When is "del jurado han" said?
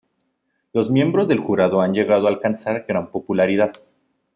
1.27-1.93